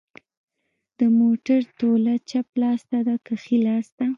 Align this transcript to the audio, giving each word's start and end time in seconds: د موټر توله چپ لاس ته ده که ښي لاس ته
د 0.97 0.99
موټر 1.19 1.59
توله 1.79 2.13
چپ 2.29 2.47
لاس 2.61 2.81
ته 2.89 2.99
ده 3.07 3.15
که 3.25 3.33
ښي 3.43 3.57
لاس 3.67 3.87
ته 3.97 4.05